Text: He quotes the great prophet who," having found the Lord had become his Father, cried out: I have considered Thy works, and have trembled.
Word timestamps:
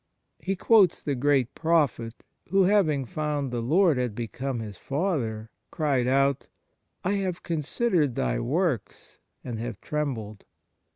He 0.39 0.55
quotes 0.55 1.03
the 1.03 1.13
great 1.13 1.53
prophet 1.53 2.23
who," 2.49 2.63
having 2.63 3.05
found 3.05 3.51
the 3.51 3.61
Lord 3.61 3.99
had 3.99 4.15
become 4.15 4.59
his 4.59 4.75
Father, 4.75 5.51
cried 5.69 6.07
out: 6.07 6.47
I 7.03 7.11
have 7.13 7.43
considered 7.43 8.15
Thy 8.15 8.39
works, 8.39 9.19
and 9.43 9.59
have 9.59 9.79
trembled. 9.79 10.43